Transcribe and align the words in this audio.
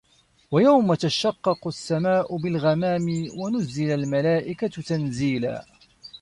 وَيَومَ 0.51 0.93
تَشَقَّقُ 0.93 1.67
السَّماءُ 1.67 2.37
بِالغَمامِ 2.37 3.27
وَنُزِّلَ 3.39 3.91
المَلائِكَةُ 3.91 4.67
تَنزيلًا 4.81 5.65